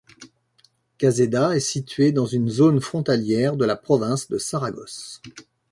Caseda 0.97 1.55
est 1.55 1.59
situé 1.59 2.11
dans 2.11 2.25
une 2.25 2.49
zone 2.49 2.81
frontalière 2.81 3.55
de 3.55 3.65
la 3.65 3.75
province 3.75 4.29
de 4.29 4.39
Saragosse. 4.39 5.21